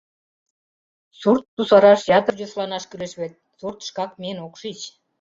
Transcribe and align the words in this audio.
Сурт 1.19 1.43
кусараш 1.55 2.01
ятыр 2.17 2.35
йӧсланаш 2.39 2.83
кӱлеш 2.89 3.13
вет, 3.19 3.33
сурт 3.59 3.79
шкак 3.87 4.11
миен 4.19 4.39
ок 4.45 4.53
шич. 4.61 4.79